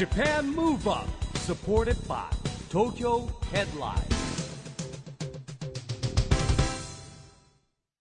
[0.00, 1.06] Japan Move Up
[1.40, 2.24] supported by
[2.70, 4.00] Tokyo Headline.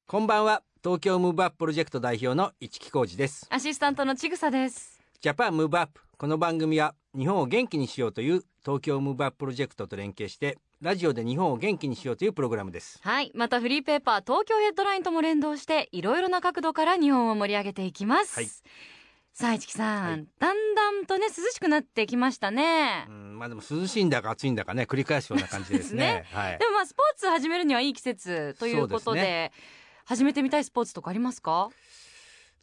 [0.08, 0.64] こんばんは。
[0.82, 3.46] 東京ムーブアッププロジェクト代表の一木広治です。
[3.50, 5.02] アシスタントのちぐさです。
[5.20, 13.02] ジャパンムーブアップこの番組は日本を元気にしようという東京ムーブアッププロジェクトと連携してラジオで日本を元気にしようというプログラムです。
[13.02, 13.34] はい。
[13.36, 18.48] またフリーペーパー東京ヘッドラインとも連動していろいろな角度から日本を盛り上げていきます、はい
[19.40, 20.28] さあ市木さん、はい。
[20.38, 23.06] だんだんとね涼しくなってきましたね。
[23.08, 26.26] う、んまあでも涼しいんだか暑いんだかね繰り返すような感じですね。
[26.36, 26.58] はい。
[26.60, 29.54] でもまあスポーツ始めるにはいい季節ということでそうで
[30.04, 31.70] 始めてみたいスポーツとかありますか？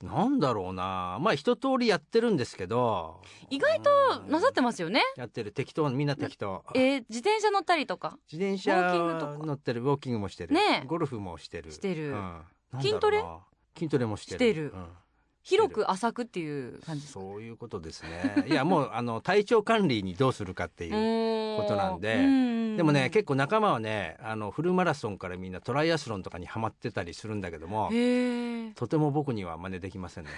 [0.02, 1.16] なんだろうな。
[1.22, 3.22] まあ一通りやってるんですけど。
[3.48, 5.00] 意外となさってますよね。
[5.16, 5.52] やってる。
[5.52, 6.62] 適当みんな適当。
[6.74, 8.18] えー自転車乗ったりとか？
[8.30, 9.46] 自転車ウォーキングとか？
[9.46, 9.80] 乗ってる。
[9.80, 10.86] ウォーキングもしてる、ねえ。
[10.86, 11.72] ゴルフもしてる。
[11.72, 12.10] してる。
[12.10, 12.42] うん。
[12.82, 13.24] 筋トレ？
[13.78, 14.36] 筋トレもしてる。
[14.36, 14.72] してる。
[14.74, 14.88] うん
[15.46, 18.46] 広く浅くっていう感じそういうことですね。
[18.48, 22.16] いやもうあの体調管理にどうするかっていうこことなんで
[22.76, 27.90] でもね結構仲間はねあのフルマラソンからみんなトライアスロンとかにはまってたりするんだけども
[28.74, 30.30] とても僕には真似できませんね。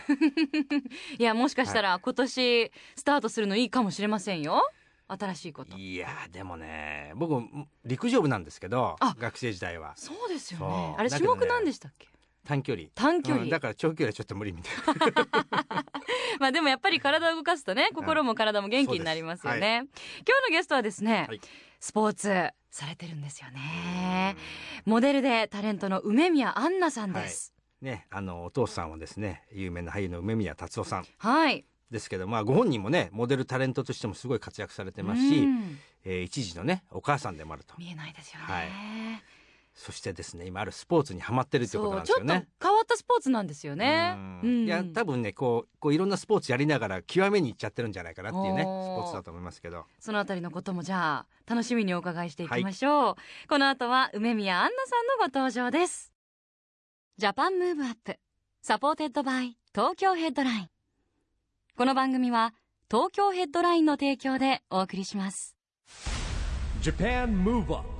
[1.19, 4.63] いやもしかしたら今年スタートするのいいかもしれませんよ。
[5.09, 5.75] 新しいこと。
[5.79, 7.43] いやでもね僕
[7.87, 9.95] 陸上部なんですけどあ学生時代は。
[9.97, 10.95] そうですよね。
[10.99, 12.09] あれ種目なんでしたっけ？
[12.49, 12.89] 短距離。
[12.95, 14.75] 短距離、うんだから長距離はちょっと無理みたい
[15.13, 15.85] な。
[16.41, 19.83] まあでもやっぱり体を動かすとね心も体も元気になりますよね、
[20.27, 21.41] 今日のゲストはですね、はい。
[21.79, 22.29] スポーツ
[22.71, 24.35] されてるんですよね。
[24.87, 27.53] モデルでタレントの梅宮アンナさんです。
[27.83, 31.07] ねあのお父さんはですね有名な俳優の梅宮達夫さん。
[31.19, 35.79] はい、ですけどまあご本人もねモデルタレントとしてもすごい活躍されてますし、うん。
[36.05, 37.75] えー一児のねお母さんでもあると。
[37.77, 38.69] 見えないですよね、はい
[39.79, 42.49] そしてですね今あるスポーツにハマってるっていうことなんですよね。
[42.61, 44.17] 変わったスポーツなんですよね。
[44.43, 44.65] うん。
[44.67, 49.85] いや多分ねこうこういろんなスポーツやりながら極めにいっちゃってるんじゃないかなっていうねスポーツだと思いますけど。
[50.01, 53.15] そのあたりのこともじゃあ楽しみにお伺いしていきましょう、
[53.49, 56.13] この後は梅宮アンナさんのご登場です。
[57.17, 58.19] Japan Move Up
[58.61, 60.69] supported by Tokyo Headline。
[61.77, 62.53] この番組は
[62.91, 65.55] 東京ヘッドラインの提供でお送りします。
[66.83, 67.98] Japan Move Up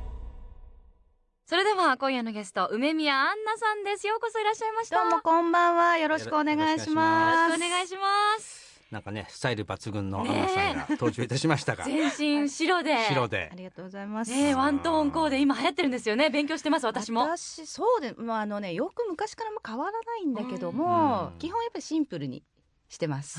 [1.49, 4.07] それでは今夜のゲスト梅宮アンナさんです。
[4.07, 5.03] ようこそいらっしゃいました。
[5.03, 5.97] どうもこんばんは。
[5.97, 7.53] よろしくお願いしよろします。
[7.55, 8.83] くお願いします。
[8.91, 11.85] なんかねスタイル抜群のアンナさんが登場いたしましたが。
[11.89, 12.99] 全身白で。
[13.07, 13.49] 白で。
[13.51, 14.31] ありがとうございます。
[14.31, 16.29] ねえワントーンコーデ今流行ってるんですよね。
[16.29, 17.23] 勉強してます私も。
[17.23, 21.39] 私そうで、まああのねよく昔からも変わらないんだけども、うん。
[21.39, 22.43] 基本やっぱりシンプルに
[22.89, 23.39] してます。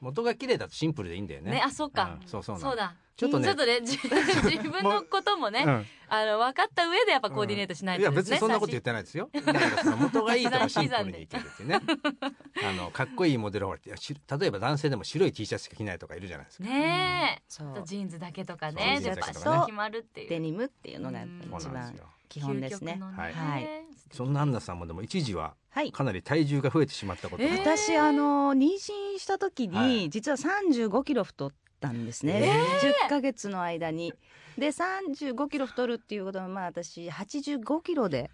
[0.00, 1.52] 元が綺麗だとシンプルでいいんだよね。
[1.52, 2.94] ねあそうか、うんそうそうそうだ。
[3.16, 3.46] ちょっとね。
[3.46, 5.86] ちょっとねじ 自分のこともね、うん。
[6.08, 9.30] あの分かった上でやっぱコーディネートしないいやとですね、別にそんなこと言ってないですよ。
[9.32, 11.80] だからその元がいいとかシンプルにいけるっていうね
[12.64, 16.64] あのかっこいいモデルほらいやし例えば男性でも白い T シャツしか着ないとかいるじゃないですか。
[16.64, 17.82] ねえ、そう。
[17.86, 19.40] ジーンズだけとかねそうでバジーンズだけとかね。
[19.40, 20.28] シッと決まるっていう。
[20.28, 22.92] デニムっていうのがやっぱりそう一番なんですよ基本ですね。
[22.92, 22.98] 究。
[22.98, 23.32] 極のはい。
[23.32, 23.68] はい
[24.10, 25.90] そんなアンナさんもでも一時ははい。
[25.90, 30.10] かなり体重が増えてしまったことが、えー私あの妊娠した時に、はい。
[30.10, 32.42] 実は35キロ太ったんですね。
[32.44, 34.12] え10ヶ月の間に。
[34.58, 38.30] で35キロ太るっていうことはまあ私85キロで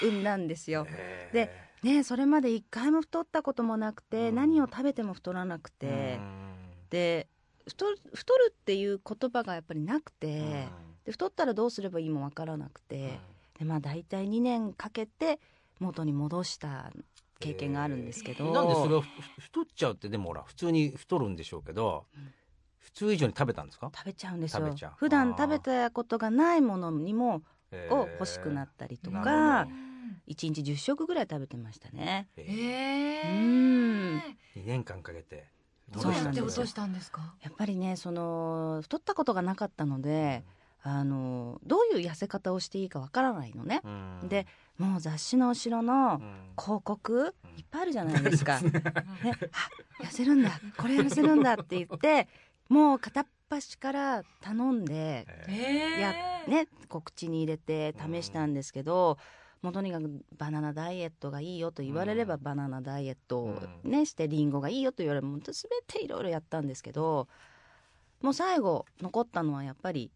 [0.00, 0.86] 産んだんですよ。
[0.88, 1.34] えー。
[1.34, 1.50] で
[1.82, 4.34] ねそれまで一回も太ったこともなくて、うん。
[4.36, 6.20] 何を食べても太らなくて、
[6.90, 7.26] で
[7.66, 10.30] 太る太るっていう言葉がやっぱりなくて、う
[10.88, 13.18] んで太ったらどうすればいいもわからなくて、
[13.58, 15.40] でまあ大体2年かけて
[15.80, 16.92] 元に戻した
[17.40, 19.06] 経験があるんですけど、なんでそれをふ
[19.40, 22.32] 太っちゃうってでもほら普通に太るんでしょうけど、うん。
[22.78, 23.90] 普通以上に食べたんですか？
[23.94, 24.64] 食べちゃうんですよ。
[24.64, 24.92] 食べちゃう。
[24.96, 27.94] 普段食べたことがないものにもえー。
[27.94, 29.72] を欲しくなったりとなかるほ
[30.26, 32.28] 1日10食ぐらい食べてましたね。
[32.36, 32.44] え
[33.24, 34.62] えーー、うん。
[34.62, 35.46] 2年間かけて
[35.90, 37.34] どうやって落としたんですか？
[37.42, 40.44] やっぱりねその太ったことがなかったので
[40.84, 43.88] あのどういう痩せ方をしていいかわからないのね、う
[44.24, 44.28] ん。
[44.28, 44.46] で
[44.78, 46.52] もう雑誌の後ろのうん。
[46.58, 48.60] 広告いっぱいあるじゃないですか。
[48.60, 48.72] ね、
[50.00, 50.50] あ痩せるんだ。
[50.76, 52.28] これ痩せるんだって言って
[52.68, 56.14] もう片っ端から頼んで、ええや
[56.48, 59.18] ね、こう口に入れて試したんですけど、
[59.60, 62.42] もうとにかくバナナダイエットがいいよと言われればうん。
[62.42, 65.54] バナナダイエットをうね、してリンゴがいいよと言われればもう全
[65.86, 67.28] ていろいろやったんですけど
[68.20, 70.10] もう最後残ったのはやっぱり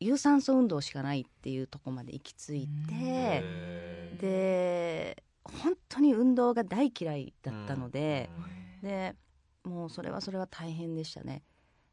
[0.00, 2.94] 有酸素運動しかないっていうところまで行き着いて。
[2.94, 8.30] えで本当に運動が大嫌いだったので、
[8.82, 9.14] で
[9.64, 11.42] もうそれはそれは大変でしたね。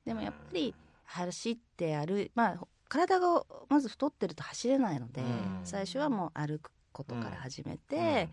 [0.05, 0.75] でもやっぱり
[1.05, 5.61] 走って歩いまあ体がまず太ってると走れないので、うん。
[5.63, 7.77] 最初はもう歩くことから始めうん。
[7.79, 8.29] て、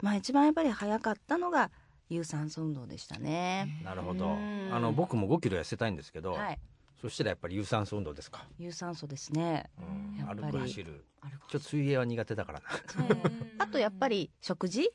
[0.00, 1.70] まあ一番やっぱり早かったのが
[2.08, 3.80] 有酸素運動でしたね。
[3.84, 4.26] なるほど。
[4.26, 4.70] うん。
[4.72, 6.58] あの僕も5キロ痩せたいんですけど、はい、
[7.02, 9.68] そしたらやっぱり有酸素運動ですか、有酸素ですね。
[9.78, 10.16] うん。
[10.18, 10.40] やっぱり。
[10.42, 11.04] 歩く走る。
[11.48, 12.66] ちょっと水泳は苦手だからな。
[13.58, 14.88] あとやっぱり食事？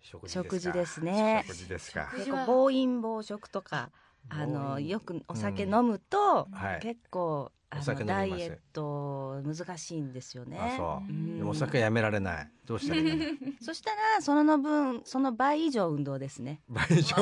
[0.00, 1.44] 食食事ですね。
[1.46, 2.10] 食事ですか？
[2.12, 3.90] 食事は結構暴飲暴食とか
[4.28, 10.36] あのよくお酒飲むと、はい結構あのダイエット難しいんです。
[10.36, 10.58] よね。
[10.60, 11.02] あそ
[11.42, 16.42] うお酒やめられないどうしたらいいそしたらその分その倍以上運動です。
[16.42, 16.60] ね。
[16.68, 17.16] 倍以上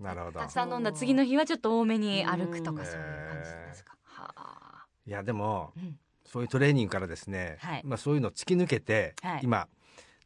[0.00, 0.40] なるほど。
[0.40, 2.86] たくさん飲んだ次の日はちょっと多めに歩くとかうん。
[2.86, 3.96] そういう感じですか？
[4.04, 4.86] はあ。
[5.06, 5.98] いやでもうん。
[6.24, 7.82] そういうトレーニングからですね、はい。
[7.84, 9.40] まあ、そういうのを突き抜けて、はい。
[9.42, 9.66] 今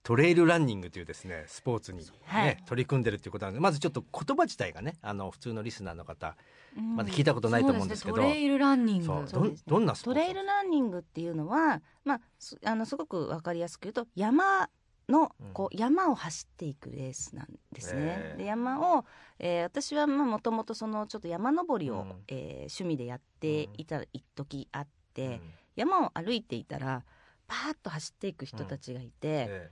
[0.02, 2.56] トレイルランニングというですねスポーツに、ねはい。
[2.66, 6.36] 取り組んでるっていうことなんでまずちょっと言葉自体がねあの普通のリスナーの方
[6.76, 6.96] うん。
[6.96, 9.06] まだ聞いたことないと思うんですけど、そうねトレイルランニング。
[9.06, 14.68] どんどんなスポーツトレイルランニングっていうのは、まあ、すあのすごくわかりやすく言うと山
[15.12, 15.52] のうん。
[15.52, 18.34] こう山を走っていくレースなんですね。
[18.38, 19.04] で山を、
[19.38, 22.24] えー私はもともとそのちょっと山登りを、うん。
[22.28, 25.40] えー趣味でやっていた一時あって、うん。
[25.76, 27.04] 山を歩いていたら
[27.46, 29.70] パーッと走っていく人たちがいて、え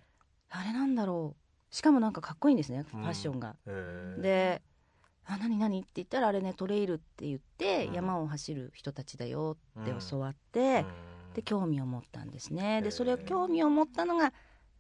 [0.51, 1.75] あれなんだろう。
[1.75, 3.05] しかもなんかかっこいいんですねフうん。
[3.05, 3.57] ァッションが。
[3.67, 4.21] ええ。
[4.23, 4.63] で
[5.25, 7.95] 「あ何何?」って言ったらあれねトレイルって言ってうん。
[7.95, 9.99] 山を走る人たちだよってうん。
[10.01, 10.81] 教わって、
[11.29, 11.35] うん。
[11.35, 12.83] で興味を持ったんですね。
[12.83, 14.33] でそれを興味を持ったのが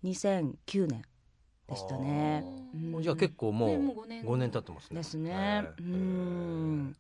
[0.03, 1.03] 2009年
[1.69, 2.45] でしたね。
[2.95, 3.03] うん。
[3.03, 4.25] じゃあ結構もうねもう五年。
[4.25, 4.97] 5年経ってますね。
[4.97, 5.31] ですね。
[5.33, 6.97] ええうん。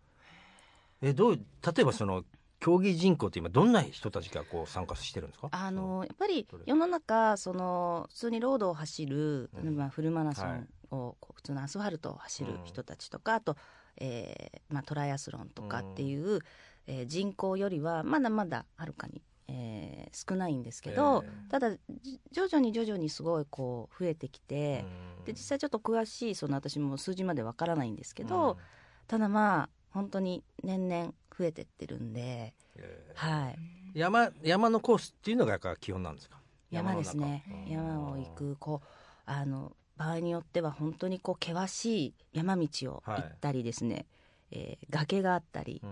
[1.02, 1.42] えどう例
[1.80, 2.24] えばその
[2.58, 5.48] 競技人口って今どんな人たちがこう参加してるんですか？
[5.50, 9.76] あのやっぱり世の中その普通にロードを走る、うん。
[9.76, 13.56] まあ、フルマラソはいンをこう普通のアスファルトを走る人たちとか、あと、
[13.96, 16.40] えーまあ、トライアスロンとかっていう、
[16.86, 21.70] えー人口よりはまだまだはるかに、えー少ないんですけど、えただ
[22.02, 24.84] じ徐々に徐々にすごいこう増えてきて、
[25.18, 25.24] うん。
[25.24, 28.58] で実際ちょっと詳しいその私も数字までわからないんですけど、
[29.06, 33.58] ただまあ本当に年々増えてってるんで、うんええはい、
[33.94, 36.40] 山山のコースっていうのがやっぱ基本なんですか？
[36.72, 37.44] 山ですね。
[37.68, 38.00] 山の中。
[38.00, 38.88] 山を行くこう
[39.26, 44.06] あの場合によっては本当にこう険しい山道を行ったりですね、
[44.50, 45.80] えー崖があったり。
[45.84, 45.90] うん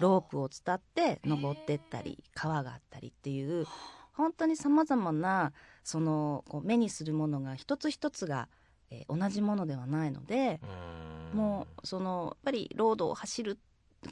[0.00, 3.66] ロープを伝って登ってったり川があったりっていう
[4.12, 5.52] 本当にさまざまな
[5.84, 8.48] そのこう目にするものが一つ一つが、
[8.90, 10.60] えー同じものではないので、
[11.32, 11.38] うん。
[11.38, 13.58] もうそのやっぱりロードを走る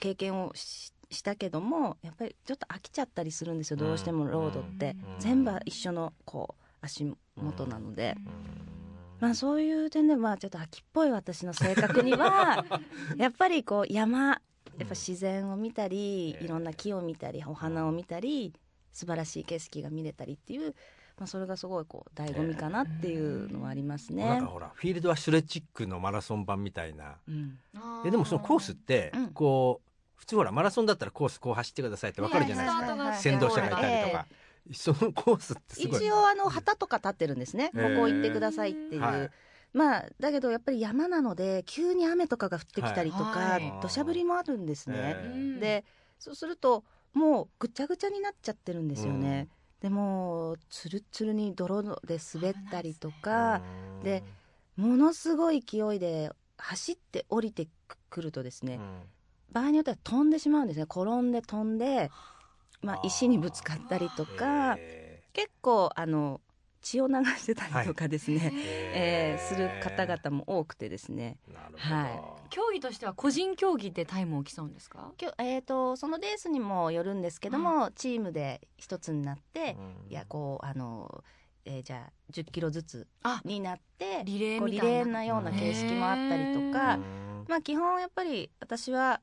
[0.00, 5.20] 経験をししたけどもやっぱりちょっと飽きちゃったりするんですよどうしてもロードって、うん。
[5.20, 8.24] 全部一緒のこう足元なので、うん。
[9.20, 12.64] まあそういう点でまあちょっと秋っぽい私の性格には
[13.16, 14.40] やっぱりこう山
[14.78, 18.52] やっぱ自然を見たり、うんいろんな木を見たりお花を見たり
[18.92, 20.74] 素晴らしい景色が見れたりっていう、
[21.18, 24.24] まあ、それがすごいこう醍醐味かなっていうのはありますね。
[24.24, 24.40] なん。
[24.40, 24.46] か。
[24.46, 27.16] ほらフィールドアスレチックのマラソン版みたいな。
[27.28, 27.58] うん。
[28.06, 29.26] えでもそのコースってうん。
[29.28, 34.26] こう普通ほらマラソンだったらコースこう走ってくださいってわかるじゃないですか、スタートがあって先導者がいたりとか、
[34.72, 36.00] そのコースってすごい。
[36.00, 39.30] 一応あの旗とか立ってるんですね、へーここ行ってくださいっていう、はい
[39.74, 43.72] まあだけどやっぱり山なので急に雨とかが降ってきたりとか、はい。
[43.82, 45.16] 土砂降りもあるんですね、
[45.60, 45.84] で
[46.18, 49.48] そうするともうぐちゃぐちゃになっちゃってるんですよね、
[49.82, 53.60] でもうつるつるに泥で滑ったりとか、
[53.98, 54.24] うんで
[54.76, 57.68] ものすごい勢いで走って降りて
[58.10, 59.02] くるとですね、うん。
[59.52, 60.84] 場合によっては飛んでしまうんですね。
[60.84, 62.10] 転んで飛んで、
[62.82, 66.40] まあ、石にぶつかったりとかへ結構あの
[66.84, 68.60] 血を流してたりとかですね、ー。
[68.94, 71.38] えーする方々も多くてですね。
[71.52, 72.20] なるほど、はい。
[72.50, 75.12] 競技としては個人競技でタイムを競うんですか？
[75.16, 80.10] きょ、えー、とそのレースにもよるんですけども、チームで一つになって、うん。
[80.10, 81.24] いやこうあの、
[81.64, 84.94] えーじゃあ10キロずつあになってリレーリみたいな。
[84.98, 89.20] レーなような形式もあったりとか、うんまあ基本やっぱり私は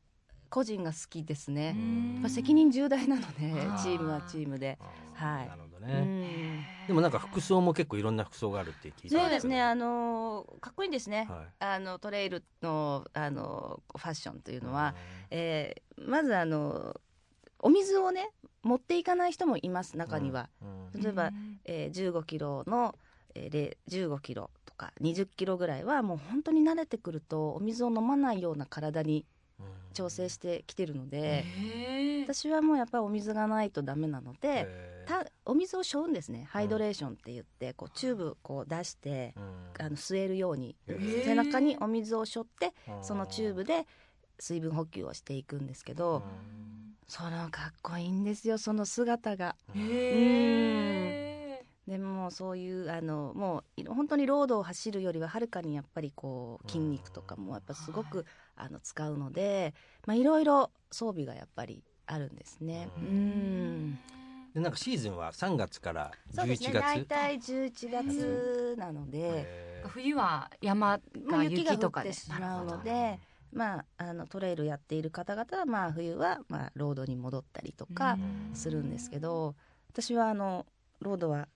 [0.50, 1.76] 個人が好きですね。
[2.28, 3.52] 責任重大なので
[3.82, 4.78] チームはチームで。
[5.14, 5.48] はい。
[5.48, 5.71] なるほど。
[5.71, 6.88] うね、ん。
[6.88, 11.34] でもなんか服装も結構いろんな服装があるって聞いたんそうですね、はあのーかっこいいんですね、い。
[11.60, 14.96] あのトレイルの、あのファッションというのは、
[15.30, 17.00] えーまずあの
[17.60, 18.32] お水をね
[18.64, 21.32] 持っていかない人もいます中には、うん例えば、
[21.66, 22.96] えー15キロの、
[23.36, 29.26] えーれ15キロとか20キロぐらいはもう本当に慣れてくるとお水を飲まないような体に
[29.94, 34.68] 調整してきてるので、へー私はもうやっぱりお水がないとダメなので、
[35.08, 36.48] たお水を背負うんですね。
[36.50, 39.86] ハイドレーションって言ってこうチューブこう出してうん。
[39.86, 40.76] あの吸えるように
[41.24, 43.88] 背中にお水を背負ってうんそのチューブで
[44.40, 46.24] 水分補給をしていくんですけど、
[47.08, 49.56] そのかっこいいんですよその姿が。
[51.88, 58.26] でもそういうあのもうい本当にロードを走るよりははるかにやっぱりこう筋肉とかもやっぱすごく
[58.56, 59.74] あの使うので、
[60.06, 62.90] まあ、いろいろ装備がやっぱりあるんですね。
[62.98, 63.08] ううん。
[63.92, 64.00] ん
[64.54, 66.74] でなんかシーズンは3月から11そうですね。
[66.74, 67.08] 大月。
[67.08, 73.20] 体11月なので、冬は山がまあ、雪とかで降ってしまうので、
[73.54, 78.56] まあ、あのトレイルやっている方々は、まあ、冬は、まあ、ロードに戻ったりとかうん。
[78.56, 79.56] するんですけど、
[79.90, 80.66] 私はあの
[81.00, 81.48] ロードは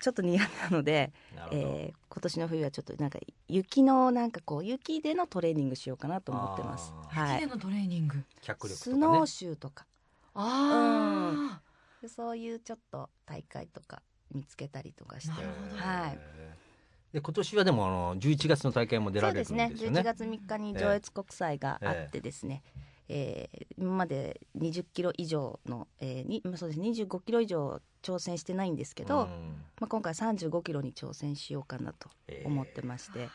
[0.00, 6.92] ちょっと苦手なので、なえー今年の冬はちょっとなんか雪のなんかこう雪でのトレーニングしようかなと思ってます。
[7.08, 8.22] はい、雪でのトレーニング。
[8.42, 9.02] 脚力とスかね。
[9.02, 9.26] ノー。
[9.26, 9.86] シューとか。
[10.34, 11.60] あ
[12.02, 14.02] でそういうちょっと大会とか
[14.34, 15.34] 見つけたりとかして。
[15.34, 15.82] なるほど。
[15.82, 16.18] はい。
[17.12, 19.68] で今年はでもあの11月の大会も出られるんですよね。
[19.68, 20.00] そうですね。
[20.00, 22.91] 11月3日に上越国際があってですね、えー
[23.78, 29.26] 今まで20キロ以上の、えーにまあそうです25キロ以上挑戦してないんですけど、うん。
[29.80, 32.08] まあ、今回35キロに挑戦しようかなと
[32.44, 33.30] 思ってまして、なる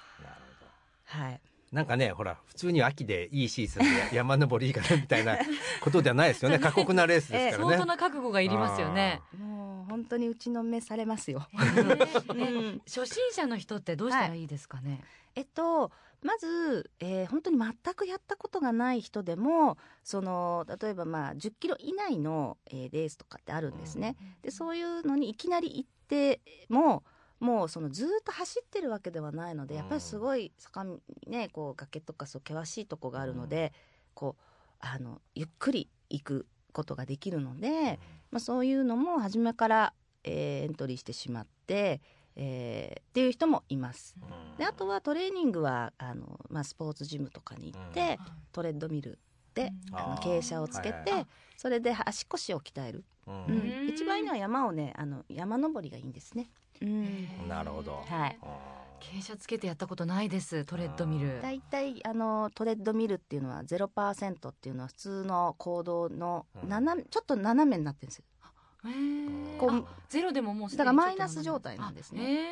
[1.10, 1.24] ほど。
[1.25, 1.41] はい、
[1.72, 5.38] なんかねほら普通に秋でいいシーズンで 山登りいいかなみたいな
[5.81, 6.60] ことではないですよね。
[6.60, 7.75] 過酷なレースですからね。
[7.75, 9.22] 相当な覚悟がいりますよね。
[9.38, 11.48] もう本当に打ちのめされますよ。
[11.53, 15.01] えー初心者の人ってどうしたらいいですかね？
[15.36, 15.91] えっと
[16.24, 24.15] まず、えー本当に全くやったことがない人でもその例えばまあ10キロ以内の、えーレースとかってあるんですね。
[24.41, 27.03] でそういうのにいきなり行っても
[27.39, 33.74] もうそのずーっと走ってるわけではないのでやっぱりすごい坂道ねこう崖とかそう険しいとこがあるので、
[34.13, 34.43] こう
[34.79, 38.00] あのゆっくり行くことができるので、
[38.31, 39.93] まあ、そういうのも初めから、
[40.24, 42.01] えーエントリーしてしまって、
[42.39, 44.15] えーっていう人もいます。
[44.22, 44.58] うん。
[44.58, 48.20] であとはトレーニングはあの、まあ、スポーツジムとかに行って、
[48.51, 49.17] トレッドミル
[49.56, 49.98] で、うん。
[49.98, 51.27] あの傾斜をつけて、はいはい
[51.58, 53.88] それで足腰を鍛える、ううん。
[53.88, 56.51] ん一番いいのは山をねあの山登りがいいんですね。
[56.79, 57.48] うん。
[57.50, 58.03] なるほど。
[58.08, 58.38] はい。
[58.44, 60.65] あ傾斜つけてやったことないです。
[60.65, 61.41] トレッドミル。
[61.41, 66.70] だいたいあのトレッドミルっていうのは0%っていうのは普通の行動のうん。
[66.70, 68.24] 斜めちょっと斜めになってるんです
[69.60, 72.50] こうあゼロでももうだからマイナス状態なんですね。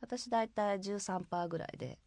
[0.00, 1.98] 私だいたい13%ぐらいで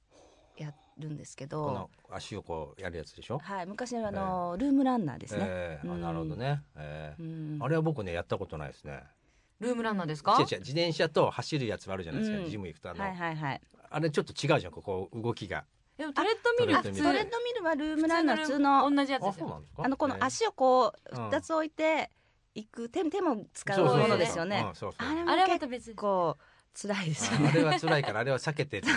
[0.58, 3.40] やるんですけーこのど、足をこうやるやつでしょ？
[3.40, 5.44] はい、昔はあの、ルームランナーですね。
[5.46, 6.02] えーあうん。
[6.02, 6.64] なるほどね。
[6.76, 7.64] えーうん。
[7.64, 9.04] あれは僕ねやったことないですね。
[9.62, 10.34] ールームランナーですか？
[10.40, 12.50] 違う違う自転車と走るやつもあるじゃないですか、うん。
[12.50, 13.62] ジム行くとあの、はいはいはい。
[13.90, 15.66] あれちょっと違うじゃんここ動きが。
[15.98, 19.46] でもトレッドミルトレッドミルはルームランナー普通の同じやつですよ。
[19.46, 19.84] あそうなんですか？
[19.86, 22.10] あのこのえー足をこううん二つ置いて
[22.56, 24.66] いく手手も使うものですよね。
[24.98, 26.38] あれもあれはま結構
[26.74, 27.52] 辛いですよああね。
[27.54, 28.82] れは辛いからあれは避けて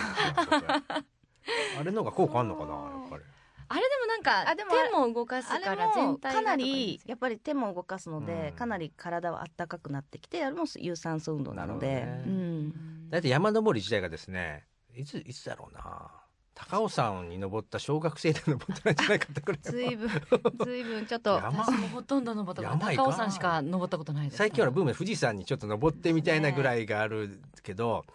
[1.79, 3.23] あれの方が効果あるのかなやっぱり。
[3.69, 8.55] あれでもなんかあでも手も動かすからも全体がかなりやっぱり手も動かすので、うん。
[8.55, 12.05] かなり体は温かくなってきてあれも有酸素運動なので。
[12.05, 12.23] なるほどね。
[12.25, 16.16] うん、だいたい山登り自体がですねいついつだろうな
[16.59, 21.63] 高尾山に登った小学生で登ったんじゃないかってくらいずいぶんずいぶんちょっと山？
[21.63, 22.95] 私もほとんど登ったことない。
[22.95, 24.37] 高尾山しか登ったことないです。
[24.37, 28.05] 最近はブームで富士山にちょっと登ってみたいなぐらいがあるけど、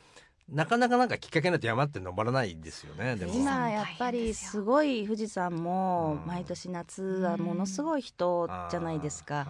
[0.49, 3.33] なかなかなんかきっかけになって山って登らないですよねでも。
[3.33, 6.27] 今やっぱりすごい富士山もうん。
[6.27, 9.47] 毎年夏はものすごい人じゃないですか。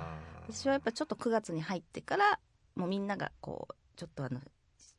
[0.48, 2.38] 私はやっぱちょっと9月に入ってから
[2.76, 4.38] もうみんながこうちょっとあの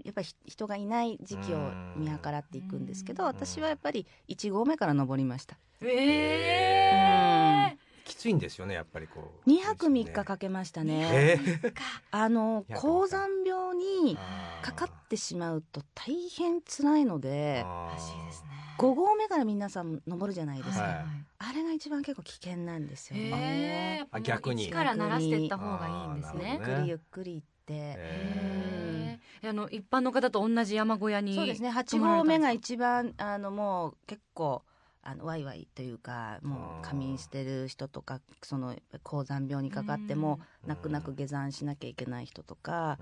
[0.04, 3.30] やっぱり人がいない時期を見計らっていくんですけどうん。
[3.30, 5.58] 私はやっぱり1合目から登りました。
[5.82, 9.50] ええきついんですよねやっぱりこう。
[9.50, 11.10] 2泊3日かけましたね。
[11.14, 11.74] えー。
[12.12, 14.18] あの2泊3日高山病に
[14.62, 17.94] かかってしまうと大変辛いのであー。
[17.94, 21.06] らしいですね5合目から皆さん登るじゃないですか、はい。
[21.40, 23.96] あれが一番結構危険なんですよへね。
[23.96, 24.66] えやっぱもうあ逆に。
[24.66, 26.60] 一からしていった方がいいんですね。
[26.60, 29.03] ゆっくりゆっくり行って、えへえ
[29.46, 31.70] あの一般の方と同じ山小屋にそうですね。
[31.70, 34.64] 8合目が一番あのもう結構
[35.02, 40.70] あのワイワイというかもう仮眠してる人とかその高山病にかかってもうん。
[40.70, 42.98] 泣く泣く下山しなきゃいけない人とか。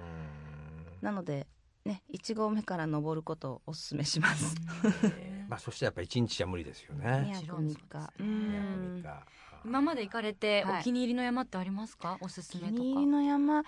[1.01, 1.47] なので
[1.85, 4.55] ね1合目から登ることをおすすめします。
[5.47, 7.33] まあそしてやっぱ一日じゃ無理ですよね。
[7.33, 7.77] もちろんそうです。
[7.77, 8.13] ね2日。
[8.19, 9.25] ういやん無理か
[9.63, 10.79] 今まで行かれてはい。
[10.79, 12.73] お気に入りの山ってありますか、おすすめとか。
[12.73, 13.63] お気に入りの山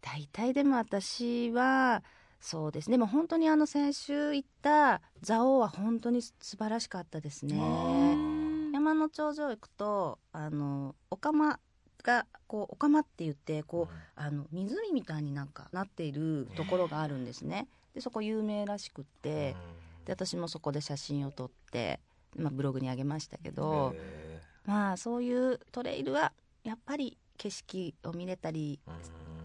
[0.00, 2.02] 大体でも私は
[2.40, 2.94] そうですね。
[2.94, 7.56] でも本当にあの先週行った蔵王は本当に素晴らしかったですね。
[7.56, 11.58] うん山の頂上行くとあのお釜
[12.04, 17.68] がこうお釜って言ってこうあの湖みたいになんかなっているところがあるんですね。
[17.94, 19.56] でそこ有名らしくって
[20.04, 22.00] で私もそこで写真を撮って、
[22.36, 28.78] まあ、ブログにあげましたけど、へまあそういうトレイルはやっぱり景色を見れたり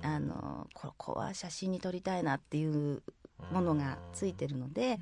[0.03, 3.01] あのここは写真に撮りたいなっていう
[3.51, 4.99] ものがついてるので、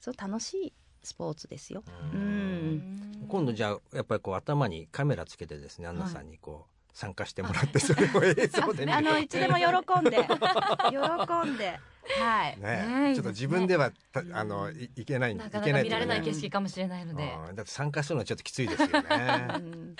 [0.00, 1.82] そう楽しいスポーツですよ。
[2.12, 3.26] うん。
[3.28, 9.64] 今度じゃあやっぱりこう頭にカメラつけてですねアンナさんにこう、参加してもらってそれを映像で見るあのいつでも喜
[10.00, 10.16] んで。
[10.16, 11.78] 喜んで。
[12.20, 12.58] はい。
[12.58, 17.54] ねちょっと自分ではたあのいいけないなかなか見られない景色かもしれないので、うん。
[17.54, 19.48] だって参加するのはちょっときついですよね。
[19.56, 19.96] うん。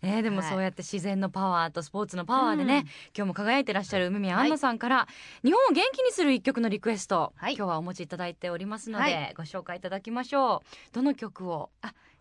[0.00, 5.06] ね、でもそうやって自然のパワーとスポーツのパワーでね、今日も輝いてらっしゃる梅宮アンナさんから、
[5.44, 7.54] 日本を元気にする一曲のリクエスト、はい。
[7.54, 9.34] 今日はお持ちいただいておりますので、はい。
[9.36, 10.94] ご紹介いただきましょう。
[10.94, 11.70] どの曲を？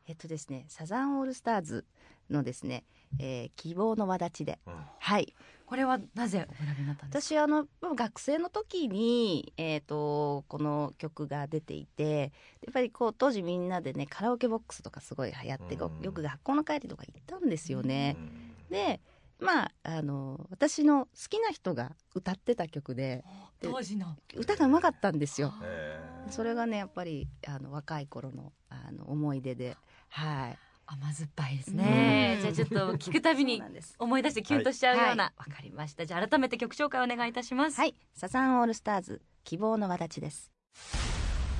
[0.07, 1.85] えっとですねサザンオールスターズ
[2.29, 2.83] のですね、
[3.17, 4.59] えー希望の輪立ちで。
[4.67, 4.73] うん。
[4.99, 5.33] はい。
[5.65, 7.35] これはなぜお選びになったんですか？
[7.35, 12.31] 私あの学生の時に、えー、とこの曲が出ていて
[12.65, 16.01] やっぱりこう当時みんなでねカラオケボックスとかすごい流行って、ごうん。
[16.01, 18.15] よく学校の帰りとか行ったんですよね。
[18.17, 18.55] うん。
[18.71, 18.99] で
[19.39, 23.23] まああの私の好きな人が歌ってた曲で
[23.61, 24.15] 当時の。
[24.35, 25.53] 歌がうまかったんですよ。
[25.63, 26.31] えー。
[26.31, 29.77] それがねやっぱりあの若い頃のあの思い出で。
[30.09, 30.57] はい
[30.91, 32.37] 甘酸っぱいですね。
[32.37, 32.41] うん。
[32.41, 33.61] じゃあちょっと聞くたびに
[33.99, 36.05] 思い出してキュンとしちゃうようなわ、かりました。
[36.05, 37.77] じゃあ改めて曲紹介お願いいたします。
[37.77, 37.95] はい。
[38.15, 40.51] サザンオールスターズ希望の輪立ちです。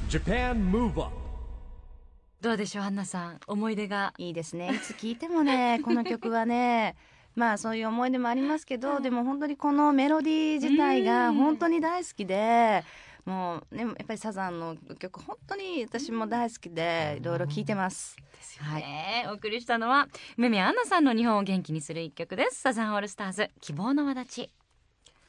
[0.10, 1.12] Japan Move Up
[2.42, 3.40] どうでしょうアンナさん。
[3.48, 4.14] 思い出が。
[4.18, 4.74] いいですね。
[4.74, 6.96] いつ聴いてもね この曲はね。
[7.36, 12.84] まあそういう思い出もありますけどでも本当にこのメロディー自体が本当に大好きで
[13.26, 18.16] もうねやっぱりサザンの曲本当に私も大好きでいろいろ聴いてます。
[18.16, 20.08] ですよね、お送りしたのは
[20.38, 22.62] 梅宮アンナさんの日本を元気にする一曲です。
[22.62, 24.50] サザンオールスターズ希望の輪立ち。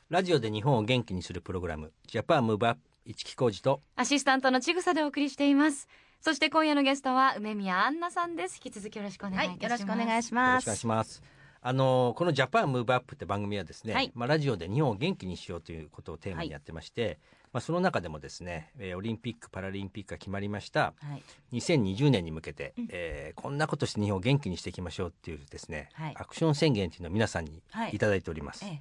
[0.09, 1.93] ラジオで日本を元気にするプログラム。
[2.07, 3.81] ジャパンムーブアップ一木工事と。
[3.97, 5.89] アシスタントのちぐさでお送りしています。
[6.21, 8.61] そして今夜のゲストは梅宮アンナさんです。
[8.63, 10.63] 引き続きよろしくお願はいします、よろしくお願いしよろます。
[10.63, 11.23] しくお願いします。
[11.63, 14.11] あのこのジャパンムーブアップって番組はですね、はい。
[14.15, 17.19] まあラジオで日本を元気にしようということをテーマにやってまして、
[17.53, 20.95] まあその中でもですね、えーオリンピックパラリンピックが決まりました。
[21.03, 21.17] は
[21.51, 22.89] い、2020年に向けて、うん。
[22.91, 26.15] えーこんなことして日本を元気にしていきましょうっていうですね、はい。
[26.17, 27.95] アクション宣言っていうのを皆さんにはい。
[27.95, 28.65] いただいております。
[28.65, 28.81] え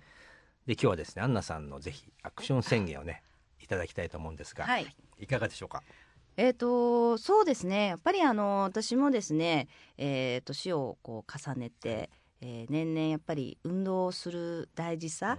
[0.68, 3.24] で今日はですねアンナさんのぜひアクション宣言をね
[3.60, 5.82] いただきたいと思うんですが、えはい、いかがでしょうか？
[6.38, 7.88] えー、とそうですね。
[7.88, 9.68] やっぱりあの私もですね、
[9.98, 12.10] えー年をこう重ねて、
[12.42, 15.38] えー年々やっぱり運動をする大事さ、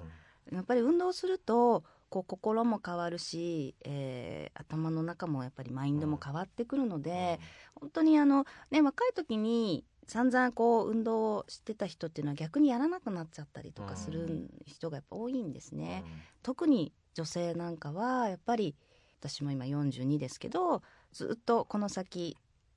[0.52, 7.40] やっぱり運動するとこう心も変わるし、えー頭の中もやっぱりマインドも変わってくるので、
[7.75, 15.79] 本当にあの、ね、若い時に散々こう運動をしてた人っていうのは逆にやらなくなっちゃったりとかする人がやっぱ多いんですうん。
[15.79, 16.05] ね。
[16.42, 18.77] 特に女性なんかはやっぱり
[19.20, 22.37] 私も今42ですけどずっとこの先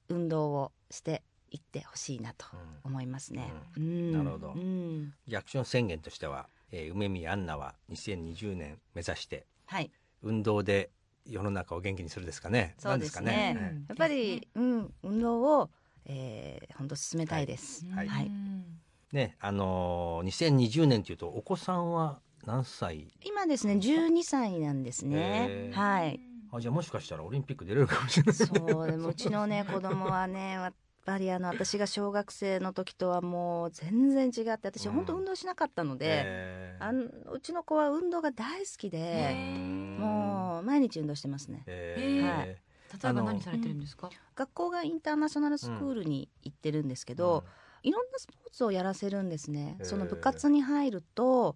[0.10, 2.60] 運動をしていってほしいなとうん。
[2.91, 3.52] 思いますね。
[3.78, 4.12] ううん。
[4.12, 4.54] なるほど。
[4.54, 5.13] うん。
[5.28, 9.91] じゃあアクション宣言としては、えー梅宮アンナは2020年目指してはい、
[10.23, 10.89] 運動で
[11.25, 12.75] 世の中を元気にするですかね？
[12.79, 13.86] そうですねなんですかね？
[13.89, 15.69] やっぱり、うん、運動を、
[16.05, 17.86] えー、本当進めたいです。
[17.95, 18.31] はいはい
[19.13, 23.07] ね、あのー、2020年というとお子さんは何歳？
[23.23, 26.19] 今ですね、12歳なんですねはい。
[26.51, 28.33] あじゃあもしかしたらオリンピック出れるかもしれない。
[28.33, 28.45] そ
[28.81, 30.57] う、でもうちのね、子供はね、
[31.05, 34.93] ぱりあの私が小学生の時とはもう全然違って、私うん。
[34.95, 36.23] 本当運動しなかったので。
[36.25, 39.33] えーあんうちの子は運動が大好きで、
[39.97, 41.63] もう毎日運動してますね。
[41.67, 47.45] えへーー例えば何されてるんですか、学校がインターナショナルスクールに行ってるんですけど、
[47.83, 49.77] いろんなスポーツをやらせるんですね。
[49.83, 51.55] その部活に入ると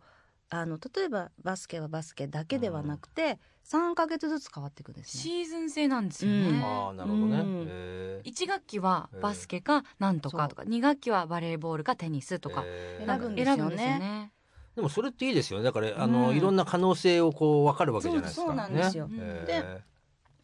[0.50, 3.38] あの例えばバスケはバスケだけではなくて、
[3.70, 5.24] 3ヶ月ずつ変わっていくんですね。
[5.24, 6.64] シーズン制なんですよね、うん。
[6.64, 7.40] ああなるほどね。
[7.40, 7.66] うん。
[7.70, 8.32] えー。
[8.32, 13.06] 1学期はバスケかなんとかとか2学期はバレーボールかテニスとかえー。
[13.06, 14.32] 選ぶんですよね。
[14.76, 15.66] でもそれっていいですよね。
[15.66, 16.38] だからあの、うん。
[16.38, 18.42] いろんな可能性をこう分かるわけじゃないですか。
[18.42, 19.08] そうそうなんですよ。
[19.10, 19.44] ね。
[19.46, 19.64] で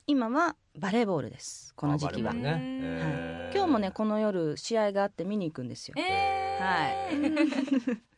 [0.05, 1.73] 今はバレーボールです。
[1.75, 2.33] この時期は。
[2.33, 2.39] ね。
[2.41, 2.49] うん
[2.83, 3.55] えー。
[3.55, 5.95] 今日もねこの夜試合があって見に行くんですよ。
[5.97, 8.12] えー、い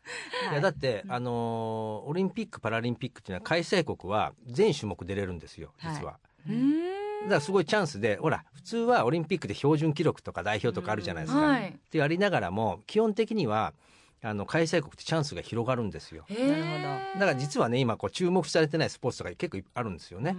[0.54, 7.24] やだって、あのーオリンピック・パラリンピックっていうのは開催国は全種目出れるんですよ実は、うーん。
[7.24, 11.70] だからすごいチャンスでほら普通はオリンピックで標準記録とか代表とかあるじゃないですか、はい。
[11.70, 13.74] ってやりながらも基本的には
[14.22, 16.26] あの開催国ってチャンスが広がるんですよ。
[16.30, 20.36] なるほだから実はね今こう注目されてないスポーツとか結構あるんですよね。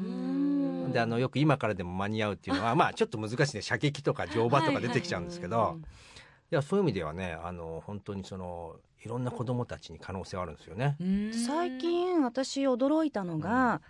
[0.93, 3.63] であのよく今からでも間に合うっていうのは まあちょっと難しいね。
[3.63, 5.79] 射撃とか乗馬とか出てきちゃうんですけど、
[6.51, 8.77] いやそういう意味ではねあの本当にその
[9.07, 10.97] いろんな子供たちに可能性はあるんですよね。
[11.01, 11.33] うーん。
[11.33, 13.81] 最近私驚いたのが、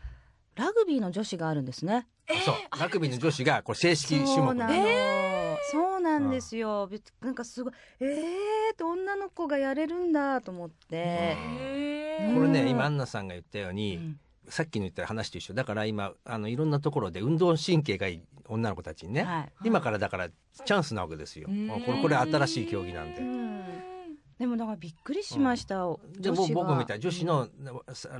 [0.57, 2.07] ラグビーの女子があるんですね。
[2.29, 2.55] あそう。
[2.79, 6.87] ラグビーの女子がこれ正式種目そうなの、でそうなんですよ。
[6.87, 11.37] びなんかすごいえーって女の子がやれるんだと思って。
[12.35, 14.21] これね今アンナさんが言ったように、うん。
[14.49, 19.53] さっきの言った話と一緒だから今あのいろんなところで運動神経がいい女の子たちにね、はい。
[19.65, 21.49] 今からだからチャンスなわけですよ。
[21.51, 21.69] うん。
[21.69, 23.96] これこれ新しい競技なんで。
[24.39, 25.77] でもだからびっくりしました、
[26.19, 27.49] でも女子が僕みたいに女子の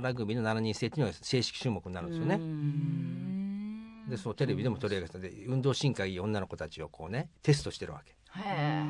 [0.01, 2.35] ラグビーの7人制っていうのは正式種目になるんですよね。
[2.35, 4.09] うん。
[4.09, 8.15] でそうテレビでも取り上げてたんで運動神経がいい女の子たちをこうねテストしてるわけ。
[8.39, 8.83] へ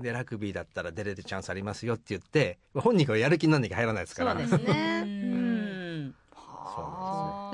[0.00, 4.32] でラグビーだったら出れるチャンスありますよって言って本人がやる気になんなきゃ入らないですから。
[4.32, 6.14] そうですね。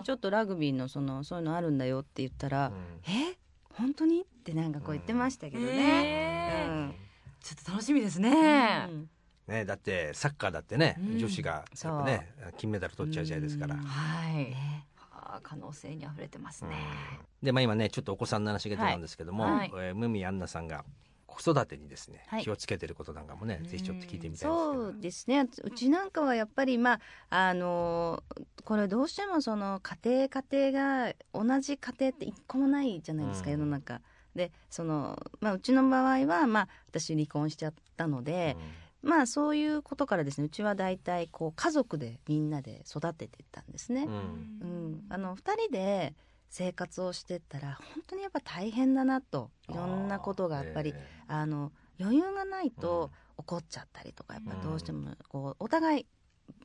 [0.05, 2.75] ちょっとラグビーのそのそういうのあるんだよって言ったら、うん。
[3.11, 3.37] え？
[3.75, 4.21] 本当に？
[4.21, 6.95] ってなんかこう言ってましたけどね、うん
[7.45, 8.89] ちょっと楽しみですね。
[8.91, 9.11] うん。
[9.47, 11.19] ね、だってサッカーだってね、うん。
[11.19, 12.27] 女子がやっぱね
[12.57, 13.75] 金メダル取っちゃう時代ですから。
[13.75, 13.81] うん。
[13.83, 14.35] はい。
[14.37, 14.87] ね。
[14.97, 16.75] はあ可能性に溢れてますね。
[17.43, 19.73] でまあ今ねちょっとお子さんの話が出たんですけども、はい。
[19.75, 20.87] えームミアンナさんが
[21.27, 22.43] 子育てにですね、はい。
[22.43, 23.69] 気をつけてることなんかもね、うん。
[23.69, 25.47] ぜひちょっと聞いてみたいですけそどうですね。
[25.65, 26.93] うちなんかはやっぱりま
[27.29, 28.23] ああの
[28.65, 33.53] これどうしてもその家庭家庭が同じ家庭って一個もないじゃないですか、うん。
[33.53, 34.01] 世の中
[34.35, 38.57] でその、まあ、うちの場合は、まあ、私離婚しちゃったので、
[39.03, 44.05] まあそういうことからですねうちは大体こう家族でみんなで育てていったんですね。
[44.05, 44.11] う。
[44.11, 44.13] ん。
[44.13, 45.05] うん。
[45.11, 46.15] あの2人で
[46.49, 56.07] 生活をしてったら本当にやっぱ大変だなといろんなことがやっぱりえあの余裕がないと怒っちゃったりとかやっぱりどうしてもこうお互い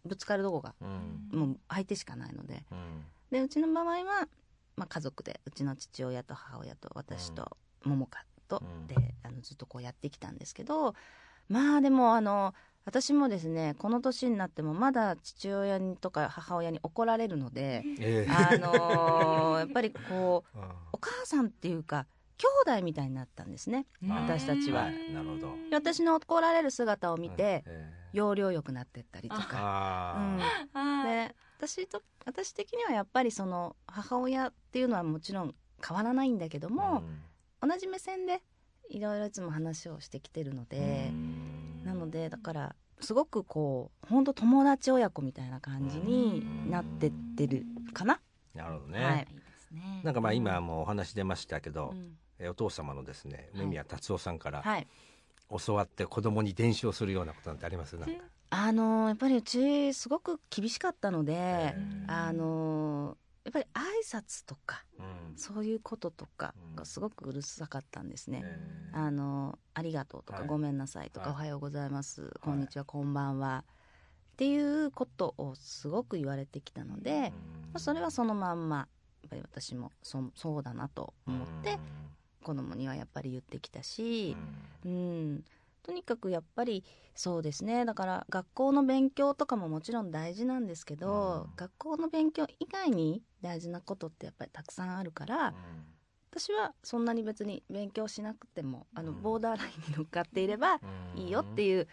[0.05, 0.85] ぶつかるとこがー
[1.33, 1.39] うん。
[1.39, 2.63] もう相手しかないので。
[2.71, 3.05] うん。
[3.31, 4.27] でうちの場合は、
[4.79, 8.87] まあ、家族でうちの父親と母親と私と桃香とうん。
[8.87, 10.95] であのずっとこうやってきたんですけど
[11.49, 12.53] まあでもあの
[12.85, 20.65] 私もですねこの年になってもまだ父親にとか母親に怒られるのでえーあのやっぱりこううん。
[20.93, 24.83] お母さんっていうか兄弟みたいになったんですね私たちは。
[24.83, 25.55] はいなるほど。
[25.69, 29.45] で私の怒られる姿を見てえー要領よくなってったりとか、
[30.73, 31.03] あ。
[31.05, 35.53] で私と私的にはやっぱりその母親っていうのはもちろん
[35.85, 37.03] 変わらないんだけどーも、
[37.61, 38.41] 同じ目線で
[38.89, 41.83] いろいろいつも話をしてきてるのでう、ん。
[41.83, 48.21] なのでだからすごくこう本当友達親子みたいな感じになってってるかな？
[48.55, 49.27] なるほどね、はい。
[50.03, 52.17] なんかまあ今もお話出ましたけど、うん。
[52.39, 53.63] えーお父様のですねはい。
[53.63, 54.87] 梅宮達夫さんからはい。
[55.65, 57.97] 教わって子供に伝承するようなことなんてあります？
[57.97, 61.75] なんか、あのやっぱりうちすごく厳しかったので、え
[62.07, 65.37] あのやっぱり挨拶とかうん。
[65.37, 66.75] そういうこととかうん。
[66.75, 68.41] がすごくうるさかったんですね。
[68.43, 70.47] えーあのありがとうとか、はい。
[70.47, 71.35] ごめんなさいとか、はい。
[71.35, 77.31] おはようございます、こんにちはこんばんはっていうことをすごく言われてきたので、
[77.71, 81.77] まあそれはそのまんまやっぱり私もそそうだなと思って
[82.41, 84.35] 子供にはやっぱり言ってきたし、
[84.85, 85.43] うん、
[85.83, 86.83] とにかくやっぱり
[87.15, 87.85] そうですね。
[87.85, 91.55] だから学校の勉強とかももちろん大事なんですけど、うん。
[91.55, 95.53] 学校の勉強以外に大事なことってやっぱりたくさんあるから、
[96.31, 99.21] 私はそんなに別に勉強しなくてもあのうん。
[99.21, 100.79] ボーダーラインに乗っかっていれば
[101.15, 101.87] いいよってういう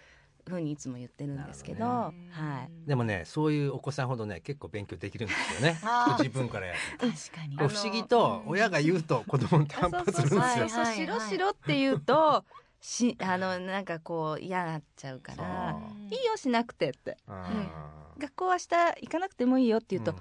[0.47, 2.71] ふうにいつも言ってるんですけどなうんはい。
[2.87, 5.77] でもねそういうお子さんほどね結構勉強できるんですよね。
[6.19, 7.57] 自分からやる確かに。
[7.57, 10.39] 不思議と親が言うと子供って反発するんですよ。
[10.41, 10.71] はい。
[10.71, 12.45] そうしろしろって言うと
[12.81, 15.77] しあのなんかこう嫌になっちゃうから
[16.11, 17.17] いいよしなくてって。
[17.27, 18.67] あー学校は明日
[19.03, 20.17] 行かなくてもいいよって言うと、ん。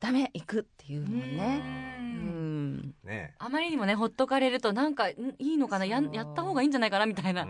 [0.00, 1.62] ダメ行くっていうのはね。
[1.98, 2.76] ううん。
[2.76, 3.34] んね。
[3.38, 7.46] あまりにもねほっとかれるとなんかんいいのかなややった方がいいんじゃないかなみたいな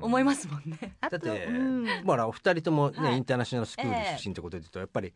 [0.00, 0.94] 思いますすもんね。
[1.00, 1.86] だってうん。
[2.04, 3.16] ほらお二人ともね、はい。
[3.16, 5.12] インターナショナルスクール出身ってことで言うと、やっぱり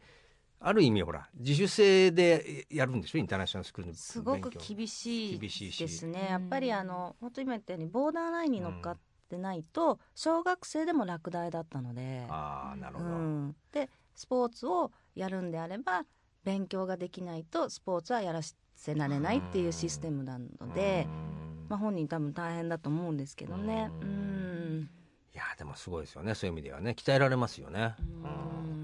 [0.63, 3.19] ある意味ほら自主性でやるんでしょ？
[3.19, 4.03] インターナショナルスクールの勉強。
[4.03, 5.79] すごく厳しい厳しいし。
[5.79, 16.05] ですねうんやっぱりあの本当今言ったようにボーダーラインに乗っかってないと小学生でも落第だったので、うああなるほど、ん、でスポーツをやるんであれば
[16.45, 21.67] 勉強ができないとスポーツはやらせられないっていうシステムなので、うん。
[21.69, 23.91] まあ、本人多分大変だと思うんですけどね。
[24.01, 24.81] ううん。
[24.81, 24.91] ん
[25.35, 26.35] いやでもすごいですよね。
[26.35, 26.97] そういう意味ではね。
[26.99, 28.80] 鍛えられますよね、うん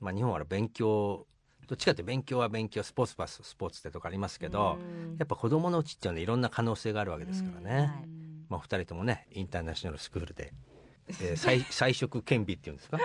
[0.00, 1.26] まあ、日本は勉強
[1.68, 4.82] どっちかって勉強は勉強スポーツはスポーツってとかありますけど、う
[5.14, 7.88] んやっぱ子供のうちっていうのはいろんな可能性があるわけですからね、はい
[8.48, 10.52] まあ、お二人ともねインターナショナルスクールで、
[11.20, 12.98] えー、彩彩色兼備っていうんですか？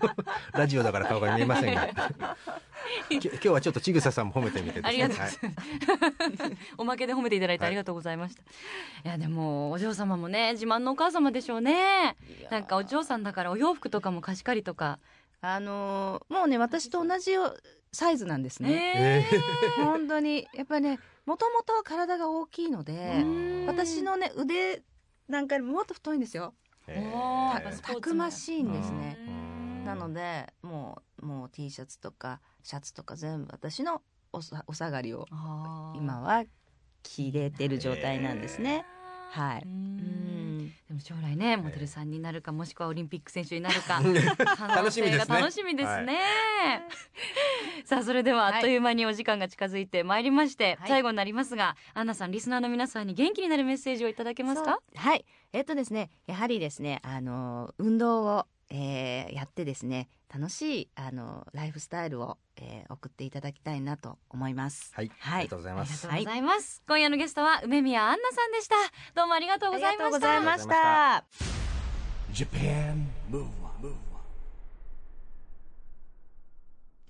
[0.54, 1.88] ラジオだから顔が見えませんが
[3.10, 5.28] き今日はちょっとちぐささんも褒めてみてですねありがとうごは
[6.38, 6.58] ざい。
[6.78, 8.42] おまけで褒めていただいてありがとうございました。
[8.42, 8.44] い、
[9.04, 12.16] やでもお嬢様もね自慢のお母様でしょうね。
[12.50, 14.98] なんかお嬢さんだからお洋服とかも貸し借りとか。
[15.40, 17.56] あのーもうね私と同じよ
[17.92, 18.70] サイズなんですね。
[18.96, 20.46] ええ本当に。
[20.54, 24.82] やっぱりねもともと体が大きいのでー私のね腕
[25.28, 26.54] なんかももっと太いんですよ。
[27.82, 29.16] たくましいんですね。
[29.26, 29.84] うん。
[29.84, 35.26] なのでもうもう T シャツとかシャツとか全部私のおさお下がりを。
[35.94, 36.44] 今は
[37.02, 38.84] 着れてる状態なんですね。
[39.30, 39.62] はい。
[40.88, 44.00] でも将来ねモデルさんになるかもしくはオリンピック選手になるか
[44.74, 45.36] 楽しみですね。
[45.38, 46.18] 楽しみですね。
[47.84, 50.88] さあそれではあっという間にお時間が近づいてまいりまして、はい。
[50.88, 54.80] 最後になりますがアンナさんリスナーの皆さんに元気になるメッセージをいただけますか？
[54.94, 55.24] はい。
[55.52, 64.92] えっとですねやはりですねあの運動を、えーやってですね楽しいあのライフスタイルを、えー送っていただきたいなと思います。
[64.94, 65.40] はい、はい。
[65.40, 66.08] ありがとうございます。
[66.08, 68.74] ありがとうございます、今夜のゲストは梅宮アンナさんでした。
[69.14, 70.04] どうもありがとうございました。
[70.04, 71.24] ありがとうございました。
[72.32, 73.88] Japan Move Up,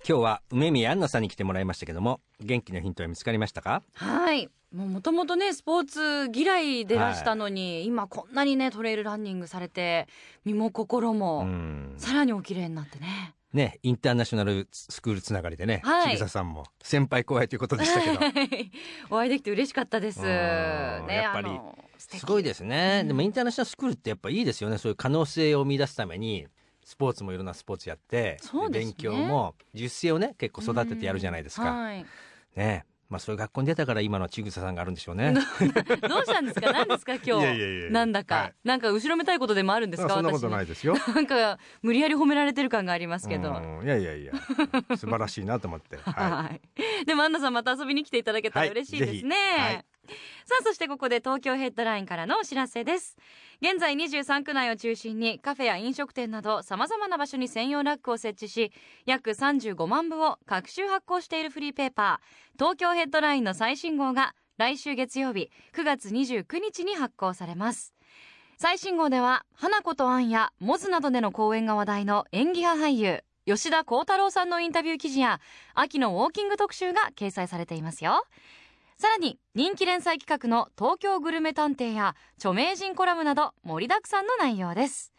[0.06, 3.82] 今日は梅宮アンナさんに来てもらいましたけども元気のヒントは見つかりましたか？
[3.94, 10.08] はいもともとねスポーツ嫌いでらしたのに、今こんなにねトレイルランニングされて
[10.44, 11.94] 身も心も、うん。
[11.96, 13.34] さらにお綺麗になってね。
[13.54, 16.16] ねインターナショナルスクールつながりでね、はい。
[16.16, 18.18] ちぐささんも先輩後輩ということでしたけど。
[18.20, 18.70] はい。
[19.08, 20.20] お会いできて嬉しかったです。
[20.20, 20.26] うん。
[20.26, 21.48] ね、やっぱり
[21.96, 23.08] すごいですね、うん。
[23.08, 24.76] でもインターナショナルスクールってやっぱいいですよね。
[24.76, 26.46] そういう可能性を見出すために
[26.84, 28.68] スポーツもいろんなスポーツやってね。
[28.70, 32.04] 勉強も自主性をね結構育ててやるじゃないですか、はい。
[32.54, 35.32] ねまあそういう学校に出たから今のちぐささんがあるんでしょうね。
[35.34, 35.42] どう
[36.24, 36.72] したんですか？
[36.72, 37.14] 何ですか？
[37.24, 37.90] 今日。
[37.90, 38.54] なんだか、はい。
[38.64, 40.10] なんか後ろめたいことでもあるんですか？
[40.14, 40.94] そんなことないですよ。
[41.14, 43.54] なんか無理やり褒められてる感がありますけど。
[43.80, 43.86] うん。
[43.86, 44.32] いやいやいや。
[44.96, 46.60] 素晴らしいなと思って、ははい。
[47.06, 49.36] でもアンナさんまた遊びに来ていただけたらはい嬉しいですね。
[49.58, 49.84] はい
[50.44, 53.16] さあそしてここで東京ヘッドラインからのお知らせです。
[53.60, 58.72] 現在23区内を中心にカフェや飲食店など様々な場所に専用ラックを設置し
[59.04, 67.94] 約35万部を各週発行しているフリーペーパー東京ヘッドラインの最新号が来週月曜日9月29日に発行されます。
[68.60, 75.40] 最新号では花子とアンやモズなどでの講演が話題の演技派俳優吉田鋼太郎さんのインタビュー記事や
[75.74, 78.24] 秋のウォーキング特集が掲載されていますよ
[79.00, 85.12] さらに人気連載企画の東京グルメ探偵や著名人コラムなど盛りだくさんの内容です。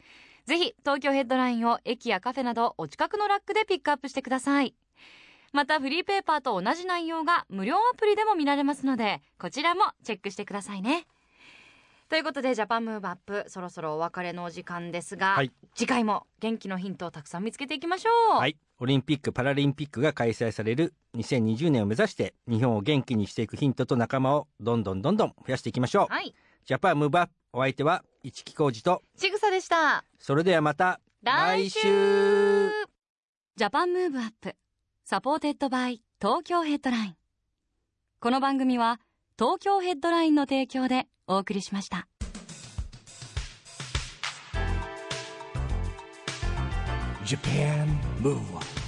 [0.45, 4.75] ぜひ東京ヘッドラインを駅やカフェなどお近くのラックでピックアップしてください。
[5.53, 11.07] またフリーペーパーと同じ内容が無料アプリでも見られますのでこちらもチェックしてくださいね。
[12.09, 15.51] ということでジャパンムーブアップそろそろお別れのお時間ですが、はい。
[15.75, 18.39] 次回も元気のヒントをたくさん見つけていきましょう。
[18.39, 18.57] はい。
[18.79, 26.33] オリンピック・パラリンピックが開催される2020年を目指して日本を元気にしていくヒントと仲間をどんどんどんどん増やしていきましょう、はい。
[26.65, 30.03] ジャパンムーブアップお相手は一木広治とちぐさでした。
[30.17, 31.79] それではまた来週。
[33.55, 34.55] ジャパンムーブアップ
[35.03, 37.15] supported by 東京ヘッドライン。
[38.19, 38.99] この番組は
[39.37, 42.07] 東京ヘッドラインの提供でお送りしました
[47.23, 47.87] Japan
[48.19, 48.78] Move on.